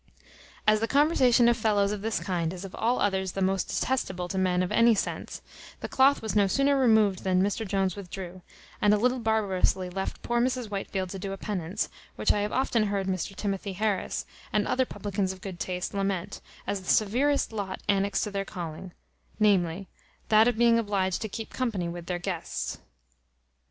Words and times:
As 0.65 0.79
the 0.79 0.87
conversation 0.87 1.47
of 1.47 1.55
fellows 1.55 1.91
of 1.91 2.01
this 2.01 2.19
kind 2.19 2.53
is 2.53 2.65
of 2.65 2.73
all 2.73 2.97
others 2.99 3.33
the 3.33 3.41
most 3.43 3.65
detestable 3.65 4.27
to 4.29 4.37
men 4.39 4.63
of 4.63 4.71
any 4.71 4.95
sense, 4.95 5.43
the 5.81 5.87
cloth 5.87 6.23
was 6.23 6.35
no 6.35 6.47
sooner 6.47 6.75
removed 6.75 7.23
than 7.23 7.39
Mr 7.43 7.67
Jones 7.67 7.95
withdrew, 7.95 8.41
and 8.81 8.95
a 8.95 8.97
little 8.97 9.19
barbarously 9.19 9.91
left 9.91 10.23
poor 10.23 10.41
Mrs 10.41 10.71
Whitefield 10.71 11.11
to 11.11 11.19
do 11.19 11.33
a 11.33 11.37
penance, 11.37 11.87
which 12.15 12.31
I 12.33 12.39
have 12.41 12.51
often 12.51 12.85
heard 12.87 13.05
Mr 13.05 13.35
Timothy 13.35 13.73
Harris, 13.73 14.25
and 14.51 14.65
other 14.67 14.85
publicans 14.87 15.31
of 15.33 15.39
good 15.41 15.59
taste, 15.59 15.93
lament, 15.93 16.41
as 16.65 16.81
the 16.81 16.89
severest 16.89 17.51
lot 17.53 17.81
annexed 17.87 18.23
to 18.23 18.31
their 18.31 18.43
calling, 18.43 18.93
namely, 19.39 19.87
that 20.29 20.47
of 20.47 20.57
being 20.57 20.79
obliged 20.79 21.21
to 21.21 21.29
keep 21.29 21.53
company 21.53 21.87
with 21.87 22.07
their 22.07 22.17
guests. 22.17 22.79